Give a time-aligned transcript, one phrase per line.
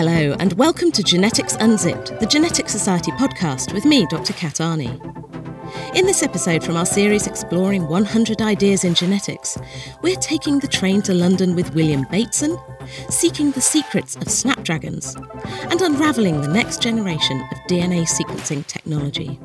[0.00, 4.32] Hello, and welcome to Genetics Unzipped, the Genetics Society podcast with me, Dr.
[4.32, 4.94] Kat Arney.
[5.96, 9.58] In this episode from our series exploring 100 ideas in genetics,
[10.00, 12.56] we're taking the train to London with William Bateson,
[13.08, 15.16] seeking the secrets of snapdragons,
[15.68, 19.40] and unravelling the next generation of DNA sequencing technology.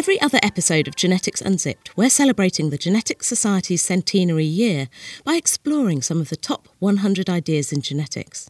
[0.00, 4.88] Every other episode of Genetics Unzipped, we're celebrating the Genetics Society's centenary year
[5.24, 8.48] by exploring some of the top 100 ideas in genetics.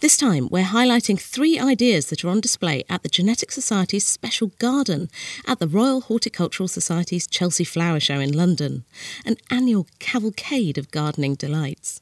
[0.00, 4.52] This time, we're highlighting three ideas that are on display at the Genetics Society's special
[4.58, 5.10] garden
[5.46, 8.86] at the Royal Horticultural Society's Chelsea Flower Show in London,
[9.26, 12.00] an annual cavalcade of gardening delights.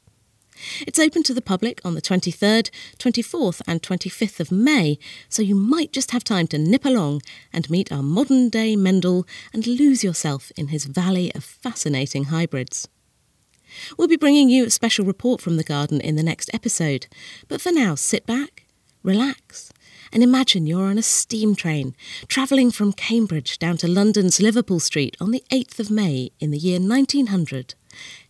[0.87, 5.55] It's open to the public on the 23rd, 24th, and 25th of May, so you
[5.55, 10.05] might just have time to nip along and meet our modern day Mendel and lose
[10.05, 12.89] yourself in his valley of fascinating hybrids.
[13.97, 17.07] We'll be bringing you a special report from the garden in the next episode,
[17.49, 18.67] but for now, sit back,
[19.03, 19.73] relax,
[20.13, 21.95] and imagine you're on a steam train
[22.27, 26.59] travelling from Cambridge down to London's Liverpool Street on the 8th of May in the
[26.59, 27.75] year 1900,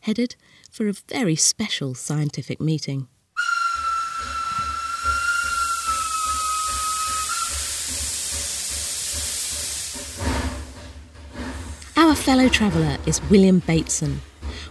[0.01, 0.37] headed
[0.71, 3.09] for a very special scientific meeting.
[11.97, 14.23] Our fellow traveller is William Bateson,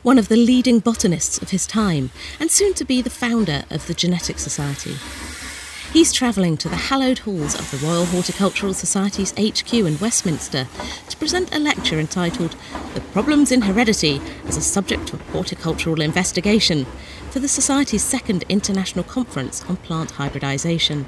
[0.01, 3.85] one of the leading botanists of his time and soon to be the founder of
[3.87, 4.95] the Genetic Society.
[5.91, 10.67] He's travelling to the hallowed halls of the Royal Horticultural Society's HQ in Westminster
[11.09, 12.55] to present a lecture entitled
[12.93, 16.85] The Problems in Heredity as a Subject of Horticultural Investigation
[17.31, 21.05] for the Society's second International Conference on Plant Hybridisation.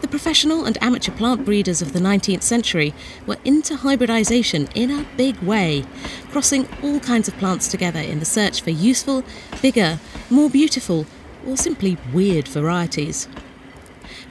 [0.00, 2.94] The professional and amateur plant breeders of the 19th century
[3.26, 5.84] were into hybridisation in a big way,
[6.30, 9.22] crossing all kinds of plants together in the search for useful,
[9.60, 10.00] bigger,
[10.30, 11.04] more beautiful,
[11.46, 13.28] or simply weird varieties.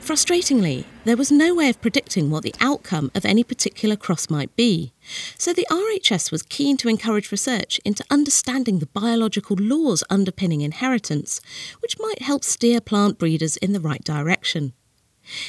[0.06, 4.56] Frustratingly, there was no way of predicting what the outcome of any particular cross might
[4.56, 4.94] be,
[5.36, 11.42] so the RHS was keen to encourage research into understanding the biological laws underpinning inheritance,
[11.80, 14.74] which might help steer plant breeders in the right direction.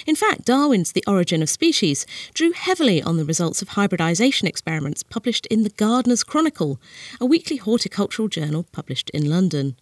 [0.06, 5.02] In fact, Darwin's The Origin of Species drew heavily on the results of hybridisation experiments
[5.02, 6.80] published in The Gardener's Chronicle,
[7.20, 9.76] a weekly horticultural journal published in London.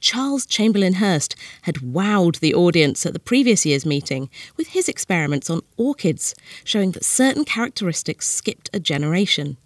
[0.00, 5.50] Charles Chamberlain Hurst had wowed the audience at the previous year's meeting with his experiments
[5.50, 6.34] on orchids,
[6.64, 9.56] showing that certain characteristics skipped a generation.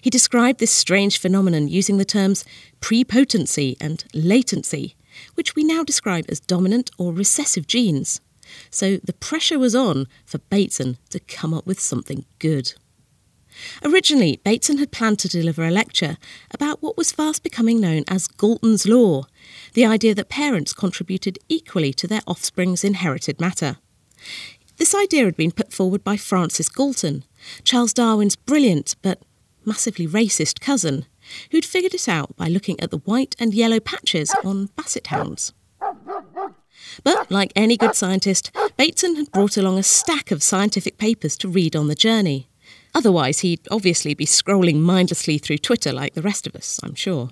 [0.00, 2.44] He described this strange phenomenon using the terms
[2.80, 4.96] prepotency and latency,
[5.34, 8.20] which we now describe as dominant or recessive genes.
[8.70, 12.74] So the pressure was on for Bateson to come up with something good.
[13.84, 16.16] Originally, Bateson had planned to deliver a lecture
[16.50, 19.24] about what was fast becoming known as Galton's Law,
[19.74, 23.76] the idea that parents contributed equally to their offspring's inherited matter.
[24.76, 27.24] This idea had been put forward by Francis Galton,
[27.62, 29.22] Charles Darwin's brilliant but
[29.64, 31.06] massively racist cousin,
[31.50, 35.52] who'd figured it out by looking at the white and yellow patches on basset hounds.
[37.02, 41.48] But, like any good scientist, Bateson had brought along a stack of scientific papers to
[41.48, 42.48] read on the journey.
[42.94, 47.30] Otherwise, he'd obviously be scrolling mindlessly through Twitter like the rest of us, I'm sure.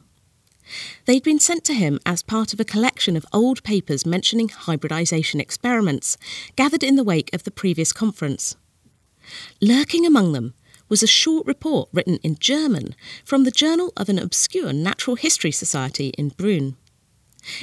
[1.05, 5.41] They'd been sent to him as part of a collection of old papers mentioning hybridisation
[5.41, 6.17] experiments,
[6.57, 8.57] gathered in the wake of the previous conference.
[9.61, 10.55] Lurking among them
[10.89, 15.53] was a short report written in German from the Journal of an obscure natural history
[15.53, 16.77] society in Brünn.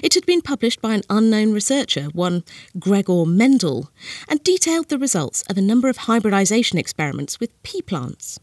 [0.04, 2.44] It had been published by an unknown researcher, one
[2.78, 3.92] Gregor Mendel,
[4.28, 8.40] and detailed the results of a number of hybridisation experiments with pea plants.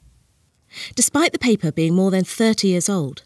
[0.95, 3.23] Despite the paper being more than 30 years old,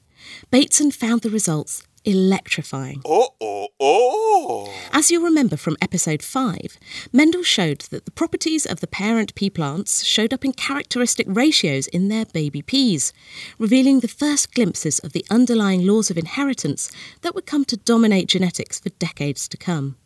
[0.51, 3.03] Bateson found the results electrifying.
[3.05, 4.73] Oh, oh, oh.
[4.93, 6.79] As you'll remember from episode 5,
[7.13, 11.87] Mendel showed that the properties of the parent pea plants showed up in characteristic ratios
[11.89, 13.13] in their baby peas,
[13.59, 16.91] revealing the first glimpses of the underlying laws of inheritance
[17.23, 19.97] that would come to dominate genetics for decades to come.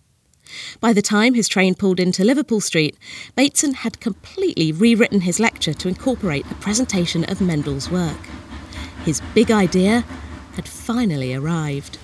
[0.81, 2.97] By the time his train pulled into Liverpool Street,
[3.35, 8.19] Bateson had completely rewritten his lecture to incorporate a presentation of Mendel's work.
[9.05, 10.05] His big idea
[10.55, 11.99] had finally arrived.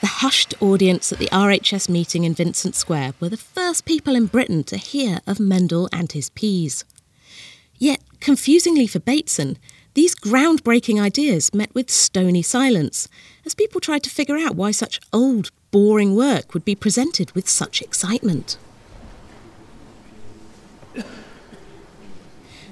[0.00, 4.26] The hushed audience at the RHS meeting in Vincent Square were the first people in
[4.26, 6.84] Britain to hear of Mendel and his peas.
[7.78, 9.58] Yet, confusingly for Bateson,
[9.94, 13.08] these groundbreaking ideas met with stony silence
[13.44, 17.48] as people tried to figure out why such old, boring work would be presented with
[17.48, 18.58] such excitement.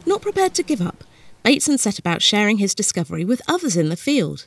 [0.07, 1.05] Not prepared to give up,
[1.43, 4.47] Bateson set about sharing his discovery with others in the field.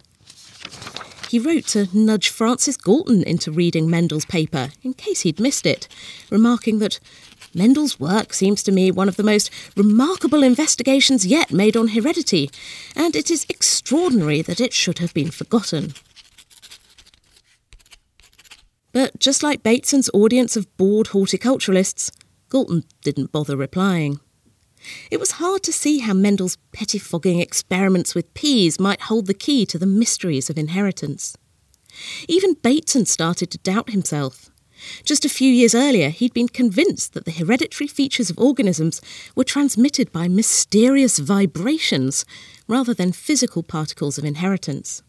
[1.30, 5.88] He wrote to nudge Francis Galton into reading Mendel's paper in case he'd missed it,
[6.30, 7.00] remarking that
[7.54, 12.50] Mendel's work seems to me one of the most remarkable investigations yet made on heredity,
[12.96, 15.94] and it is extraordinary that it should have been forgotten.
[18.94, 22.12] But just like Bateson's audience of bored horticulturalists,
[22.50, 24.20] Galton didn't bother replying.
[25.12, 29.66] It was hard to see how Mendel's pettifogging experiments with peas might hold the key
[29.68, 31.38] to the mysteries of inheritance.
[32.28, 34.50] Even Bateson started to doubt himself.
[35.04, 39.02] Just a few years earlier, he'd been convinced that the hereditary features of organisms
[39.36, 42.26] were transmitted by mysterious vibrations
[42.68, 45.02] rather than physical particles of inheritance.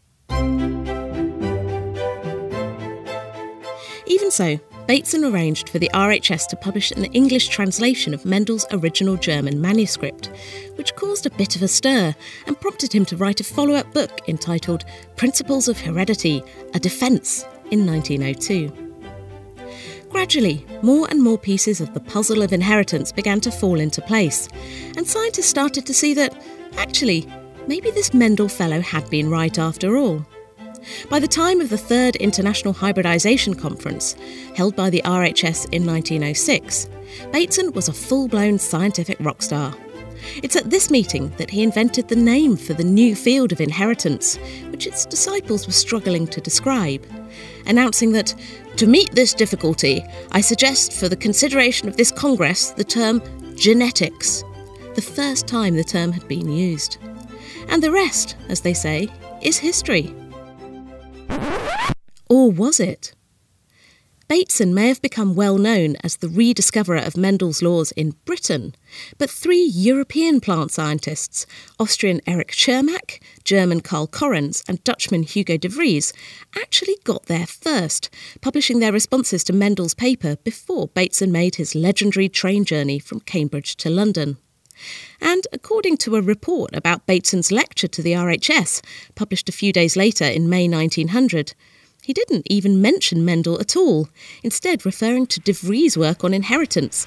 [4.07, 9.17] Even so, Bateson arranged for the RHS to publish an English translation of Mendel's original
[9.17, 10.31] German manuscript,
[10.77, 12.15] which caused a bit of a stir
[12.47, 16.41] and prompted him to write a follow up book entitled Principles of Heredity
[16.73, 18.71] A Defence in 1902.
[20.09, 24.49] Gradually, more and more pieces of the puzzle of inheritance began to fall into place,
[24.97, 26.33] and scientists started to see that,
[26.77, 27.31] actually,
[27.67, 30.25] maybe this Mendel fellow had been right after all.
[31.09, 34.15] By the time of the Third International Hybridization Conference,
[34.55, 36.89] held by the RHS in 1906,
[37.31, 39.75] Bateson was a full blown scientific rock star.
[40.43, 44.37] It's at this meeting that he invented the name for the new field of inheritance,
[44.69, 47.05] which its disciples were struggling to describe,
[47.65, 48.33] announcing that,
[48.77, 53.21] to meet this difficulty, I suggest for the consideration of this Congress the term
[53.55, 54.43] genetics,
[54.95, 56.97] the first time the term had been used.
[57.67, 59.09] And the rest, as they say,
[59.41, 60.13] is history.
[62.29, 63.13] Or was it?
[64.29, 68.75] Bateson may have become well known as the rediscoverer of Mendel's laws in Britain,
[69.17, 71.47] but three European plant scientists,
[71.79, 76.13] Austrian Erich Tschermak, German Karl Correns, and Dutchman Hugo de Vries,
[76.55, 82.29] actually got there first, publishing their responses to Mendel's paper before Bateson made his legendary
[82.29, 84.37] train journey from Cambridge to London.
[85.19, 88.81] And according to a report about Bateson's lecture to the RHS,
[89.15, 91.53] published a few days later in May 1900,
[92.01, 94.09] he didn't even mention Mendel at all,
[94.43, 97.05] instead referring to De Vries' work on inheritance,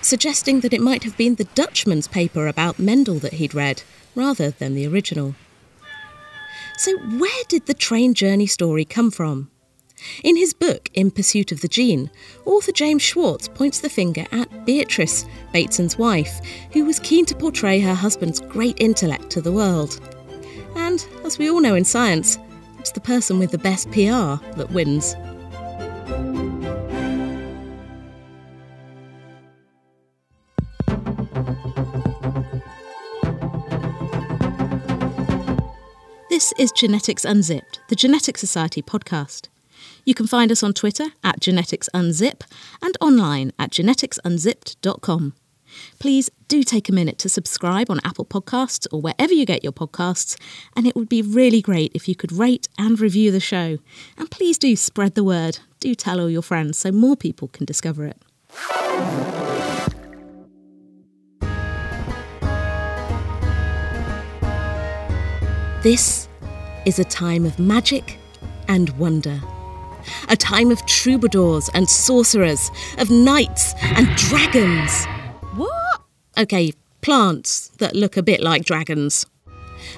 [0.00, 3.82] suggesting that it might have been the Dutchman's paper about Mendel that he'd read,
[4.14, 5.36] rather than the original.
[6.76, 9.51] So, where did the train journey story come from?
[10.24, 12.10] In his book, In Pursuit of the Gene,
[12.44, 16.40] author James Schwartz points the finger at Beatrice, Bateson's wife,
[16.72, 20.00] who was keen to portray her husband's great intellect to the world.
[20.76, 22.38] And, as we all know in science,
[22.78, 25.14] it's the person with the best PR that wins.
[36.28, 39.51] This is Genetics Unzipped, the Genetics Society podcast.
[40.04, 42.42] You can find us on Twitter at Genetics Unzip
[42.82, 45.34] and online at geneticsunzipped.com.
[45.98, 49.72] Please do take a minute to subscribe on Apple Podcasts or wherever you get your
[49.72, 50.36] podcasts,
[50.76, 53.78] and it would be really great if you could rate and review the show.
[54.18, 55.60] And please do spread the word.
[55.80, 58.18] Do tell all your friends so more people can discover it.
[65.82, 66.28] This
[66.86, 68.18] is a time of magic
[68.68, 69.40] and wonder.
[70.28, 75.06] A time of troubadours and sorcerers, of knights and dragons.
[75.54, 76.02] What?
[76.38, 79.26] Okay, plants that look a bit like dragons.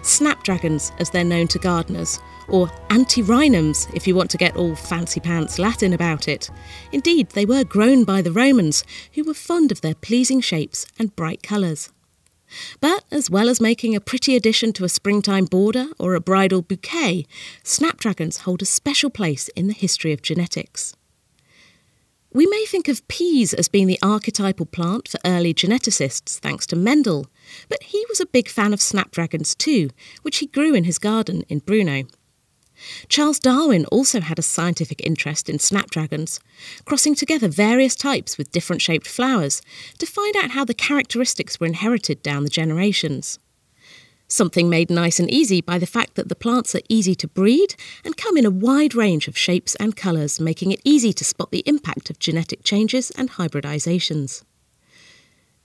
[0.02, 2.18] Snapdragons, as they're known to gardeners,
[2.49, 6.50] or antirrhinums, if you want to get all fancy pants Latin about it.
[6.92, 8.84] Indeed, they were grown by the Romans,
[9.14, 11.90] who were fond of their pleasing shapes and bright colours.
[12.80, 16.62] But as well as making a pretty addition to a springtime border or a bridal
[16.62, 17.26] bouquet,
[17.62, 20.94] snapdragons hold a special place in the history of genetics.
[22.32, 26.76] We may think of peas as being the archetypal plant for early geneticists, thanks to
[26.76, 27.28] Mendel,
[27.68, 29.90] but he was a big fan of snapdragons too,
[30.22, 32.08] which he grew in his garden in Brno.
[33.08, 36.40] Charles Darwin also had a scientific interest in snapdragons,
[36.84, 39.62] crossing together various types with different shaped flowers
[39.98, 43.38] to find out how the characteristics were inherited down the generations.
[44.26, 47.74] Something made nice and easy by the fact that the plants are easy to breed
[48.04, 51.50] and come in a wide range of shapes and colours, making it easy to spot
[51.50, 54.42] the impact of genetic changes and hybridizations.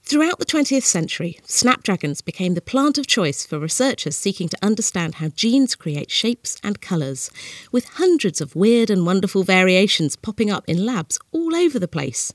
[0.09, 5.13] Throughout the 20th century, snapdragons became the plant of choice for researchers seeking to understand
[5.15, 7.29] how genes create shapes and colours,
[7.71, 12.33] with hundreds of weird and wonderful variations popping up in labs all over the place.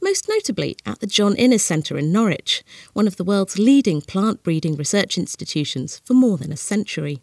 [0.00, 4.42] Most notably at the John Innes Centre in Norwich, one of the world's leading plant
[4.42, 7.20] breeding research institutions for more than a century.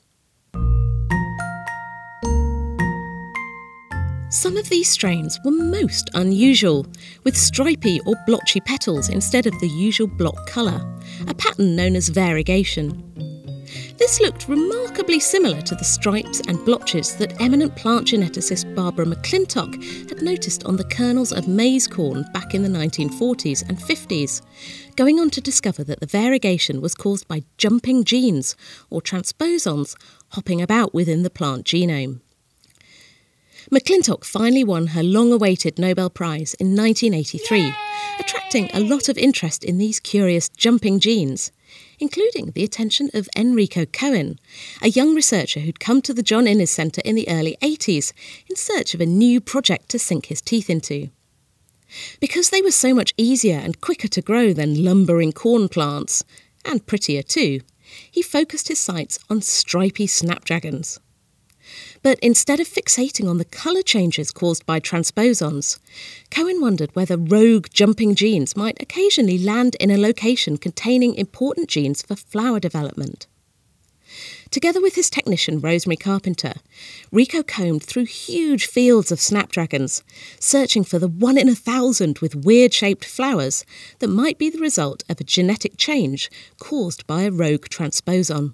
[4.29, 6.85] Some of these strains were most unusual,
[7.23, 10.81] with stripy or blotchy petals instead of the usual block colour,
[11.27, 13.03] a pattern known as variegation.
[13.97, 20.09] This looked remarkably similar to the stripes and blotches that eminent plant geneticist Barbara McClintock
[20.09, 24.41] had noticed on the kernels of maize corn back in the 1940s and 50s,
[24.97, 28.57] going on to discover that the variegation was caused by jumping genes,
[28.89, 29.95] or transposons,
[30.31, 32.19] hopping about within the plant genome.
[33.69, 37.73] McClintock finally won her long awaited Nobel Prize in 1983, Yay!
[38.17, 41.51] attracting a lot of interest in these curious jumping genes,
[41.99, 44.37] including the attention of Enrico Coen,
[44.81, 48.13] a young researcher who'd come to the John Innes Centre in the early 80s
[48.49, 51.09] in search of a new project to sink his teeth into.
[52.21, 56.23] Because they were so much easier and quicker to grow than lumbering corn plants,
[56.63, 57.59] and prettier too,
[58.09, 61.01] he focused his sights on stripy snapdragons.
[62.07, 65.77] But instead of fixating on the colour changes caused by transposons,
[66.31, 72.01] Coen wondered whether rogue jumping genes might occasionally land in a location containing important genes
[72.01, 73.27] for flower development.
[74.51, 76.53] Together with his technician Rosemary Carpenter,
[77.11, 80.01] Rico combed through huge fields of snapdragons,
[80.39, 83.65] searching for the one in a thousand with weird shaped flowers
[83.99, 88.53] that might be the result of a genetic change caused by a rogue transposon.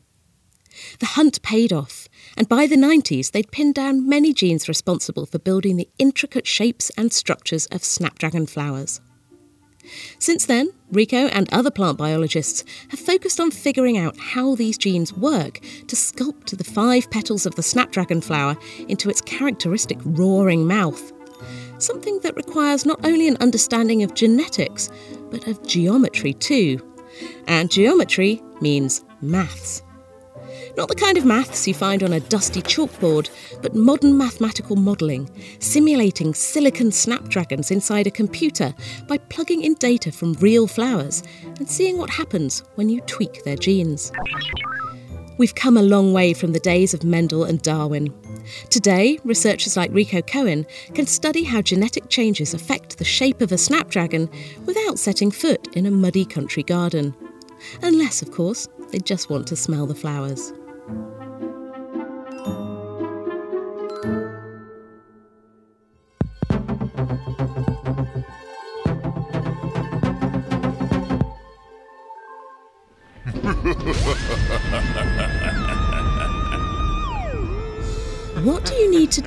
[0.99, 5.39] The hunt paid off, and by the 90s they'd pinned down many genes responsible for
[5.39, 9.01] building the intricate shapes and structures of snapdragon flowers.
[10.19, 15.13] Since then, Rico and other plant biologists have focused on figuring out how these genes
[15.13, 21.11] work to sculpt the five petals of the snapdragon flower into its characteristic roaring mouth.
[21.79, 24.89] Something that requires not only an understanding of genetics,
[25.29, 26.79] but of geometry too.
[27.47, 29.83] And geometry means maths.
[30.75, 33.29] Not the kind of maths you find on a dusty chalkboard,
[33.61, 38.73] but modern mathematical modelling, simulating silicon snapdragons inside a computer
[39.07, 43.55] by plugging in data from real flowers and seeing what happens when you tweak their
[43.55, 44.11] genes.
[45.37, 48.11] We've come a long way from the days of Mendel and Darwin.
[48.71, 50.65] Today, researchers like Rico Coen
[50.95, 54.27] can study how genetic changes affect the shape of a snapdragon
[54.65, 57.15] without setting foot in a muddy country garden.
[57.83, 60.51] Unless, of course, they just want to smell the flowers.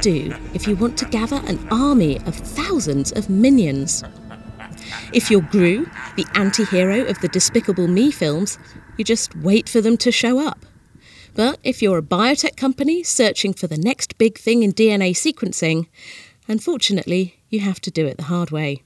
[0.01, 4.05] Do if you want to gather an army of thousands of minions?
[5.13, 5.87] If you're Gru,
[6.17, 8.59] the anti hero of the Despicable Me films,
[8.97, 10.67] you just wait for them to show up.
[11.35, 15.87] But if you're a biotech company searching for the next big thing in DNA sequencing,
[16.49, 18.83] unfortunately, you have to do it the hard way.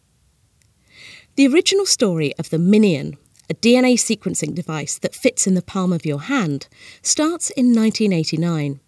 [1.37, 3.17] The original story of the MinION,
[3.49, 6.69] a DNA sequencing device that fits in the palm of your hand,
[7.02, 8.81] starts in 1989.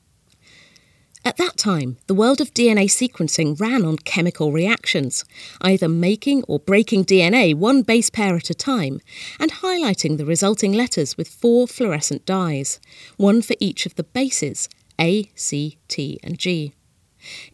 [1.24, 5.24] At that time, the world of DNA sequencing ran on chemical reactions,
[5.60, 9.00] either making or breaking DNA one base pair at a time,
[9.38, 12.80] and highlighting the resulting letters with four fluorescent dyes,
[13.18, 14.68] one for each of the bases
[15.00, 16.74] A, C, T, and G.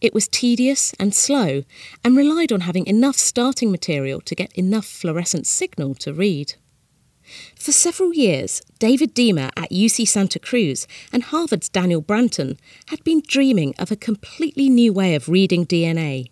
[0.01, 1.63] It was tedious and slow,
[2.03, 6.55] and relied on having enough starting material to get enough fluorescent signal to read.
[7.55, 12.57] For several years, David Deamer at UC Santa Cruz and Harvard's Daniel Branton
[12.87, 16.29] had been dreaming of a completely new way of reading DNA,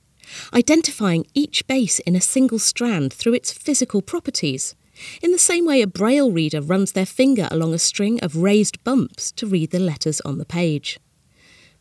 [0.53, 4.75] identifying each base in a single strand through its physical properties,
[5.21, 8.83] in the same way a braille reader runs their finger along a string of raised
[8.83, 10.99] bumps to read the letters on the page.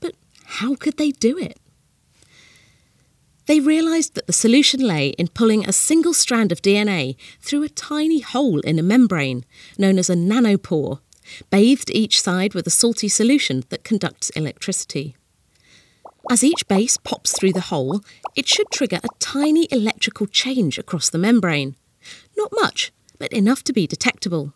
[0.01, 1.59] But how could they do it?
[3.47, 7.69] They realised that the solution lay in pulling a single strand of DNA through a
[7.69, 9.45] tiny hole in a membrane,
[9.79, 11.01] known as a nanopore,
[11.51, 15.17] bathed each side with a salty solution that conducts electricity.
[16.29, 18.01] As each base pops through the hole,
[18.35, 21.77] it should trigger a tiny electrical change across the membrane.
[22.37, 24.55] Not much, but enough to be detectable.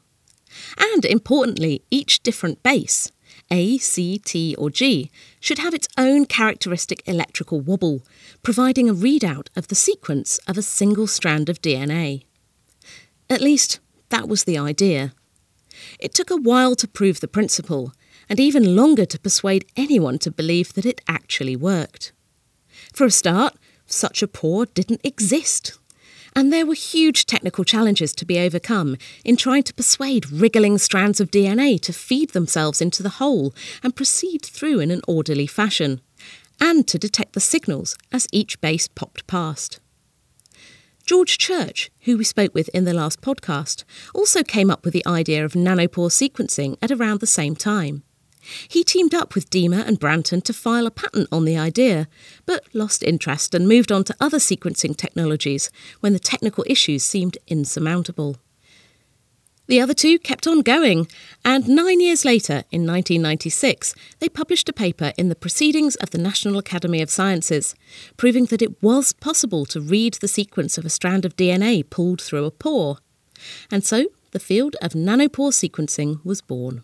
[0.77, 3.13] And importantly, each different base,
[3.51, 8.03] A, C, T, or G, should have its own characteristic electrical wobble,
[8.43, 12.23] providing a readout of the sequence of a single strand of DNA.
[13.29, 13.81] At least,
[14.11, 15.13] That was the idea.
[15.99, 17.93] It took a while to prove the principle,
[18.29, 22.13] and even longer to persuade anyone to believe that it actually worked.
[22.93, 23.55] For a start,
[23.87, 25.79] such a pore didn't exist.
[26.35, 31.21] And there were huge technical challenges to be overcome in trying to persuade wriggling strands
[31.21, 36.01] of DNA to feed themselves into the hole and proceed through in an orderly fashion,
[36.61, 39.81] and to detect the signals as each base popped past.
[41.05, 43.83] George Church, who we spoke with in the last podcast,
[44.15, 48.05] also came up with the idea of nanopore sequencing at around the same time.
[48.69, 52.09] He teamed up with Deamer and Branton to file a patent on the idea,
[52.47, 55.71] but lost interest and moved on to other sequencing technologies
[56.01, 58.37] when the technical issues seemed insurmountable.
[59.71, 61.07] The other two kept on going,
[61.45, 66.19] and nine years later, in 1996, they published a paper in the Proceedings of the
[66.19, 67.77] National Academy of Sciences,
[68.17, 72.21] proving that it was possible to read the sequence of a strand of DNA pulled
[72.21, 72.99] through a pore.
[73.71, 76.83] And so, the field of nanopore sequencing was born.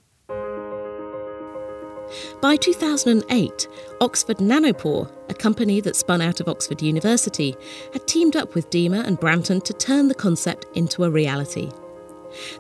[2.41, 3.69] By 2008,
[4.01, 7.57] Oxford Nanopore, a company that spun out of Oxford University,
[7.93, 11.71] had teamed up with Deamer and Branton to turn the concept into a reality.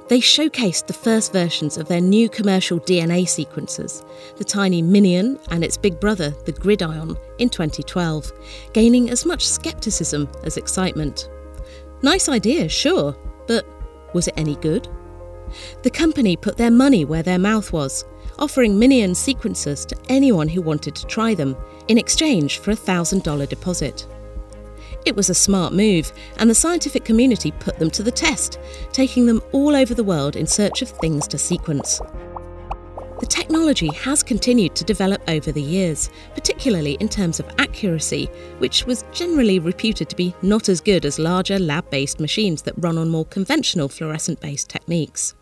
[0.09, 4.05] They showcased the first versions of their new commercial DNA sequencers,
[4.37, 8.33] the tiny MinION and its big brother, the GridION, in 2012,
[8.73, 11.29] gaining as much scepticism as excitement.
[12.03, 13.67] Nice idea, sure, but
[14.15, 14.89] was it any good?
[15.83, 18.05] The company put their money where their mouth was,
[18.39, 21.57] offering MinION sequencers to anyone who wanted to try them,
[21.89, 24.07] in exchange for a $1,000 deposit.
[25.05, 28.59] It was a smart move, and the scientific community put them to the test,
[28.93, 32.01] taking them all over the world in search of things to sequence.
[33.21, 38.27] The technology has continued to develop over the years, particularly in terms of accuracy,
[38.59, 42.75] which was generally reputed to be not as good as larger lab based machines that
[42.77, 45.35] run on more conventional fluorescent based techniques.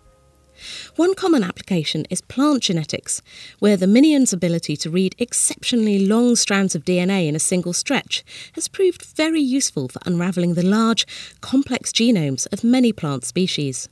[0.97, 3.23] One common application is plant genetics,
[3.59, 8.25] where the MinION's ability to read exceptionally long strands of DNA in a single stretch
[8.53, 11.07] has proved very useful for unravelling the large,
[11.41, 13.89] complex genomes of many plant species.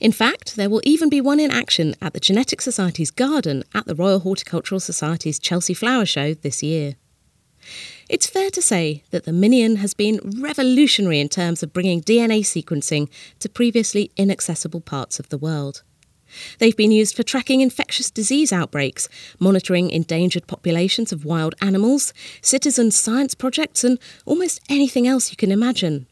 [0.00, 3.86] In fact, there will even be one in action at the Genetic Society's garden at
[3.86, 6.96] the Royal Horticultural Society's Chelsea Flower Show this year.
[8.08, 12.40] It's fair to say that the MinION has been revolutionary in terms of bringing DNA
[12.40, 15.82] sequencing to previously inaccessible parts of the world.
[16.58, 22.12] They've been used for tracking infectious disease outbreaks, monitoring endangered populations of wild animals,
[22.42, 26.06] citizen science projects, and almost anything else you can imagine.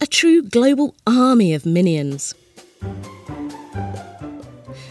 [0.00, 2.34] A true global army of minions.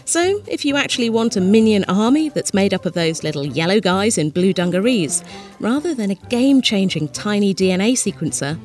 [0.04, 3.78] So, if you actually want a minion army that's made up of those little yellow
[3.78, 5.22] guys in blue dungarees,
[5.60, 8.58] rather than a game changing tiny DNA sequencer,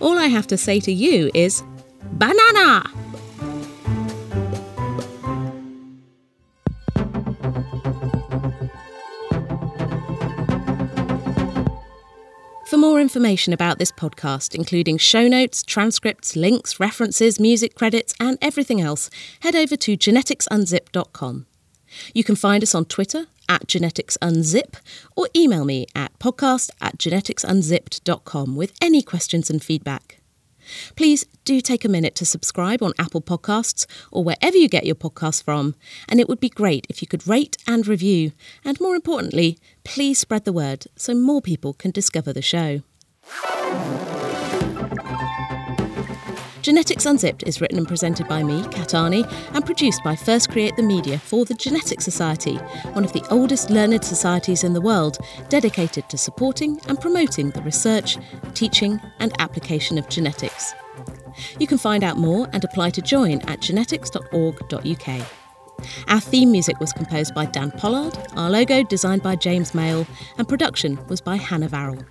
[0.00, 1.62] all I have to say to you is
[2.12, 2.84] banana!
[12.66, 18.38] For more information about this podcast, including show notes, transcripts, links, references, music credits, and
[18.40, 21.46] everything else, head over to geneticsunzip.com.
[22.14, 24.76] You can find us on Twitter at geneticsunzip
[25.14, 30.23] or email me at podcast at geneticsunzipped.com with any questions and feedback.
[30.96, 34.94] Please do take a minute to subscribe on Apple Podcasts or wherever you get your
[34.94, 35.74] podcasts from,
[36.08, 38.32] and it would be great if you could rate and review,
[38.64, 42.82] and more importantly, please spread the word so more people can discover the show.
[46.64, 50.74] Genetics Unzipped is written and presented by me, Kat Arney, and produced by First Create
[50.76, 52.56] the Media for the Genetics Society,
[52.94, 55.18] one of the oldest learned societies in the world
[55.50, 58.16] dedicated to supporting and promoting the research,
[58.54, 60.72] teaching, and application of genetics.
[61.60, 65.26] You can find out more and apply to join at genetics.org.uk.
[66.08, 70.06] Our theme music was composed by Dan Pollard, our logo designed by James Mail,
[70.38, 72.06] and production was by Hannah Varrell.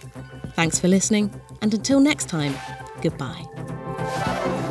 [0.54, 2.54] Thanks for listening, and until next time,
[3.02, 3.48] goodbye.
[3.96, 4.63] Thank you.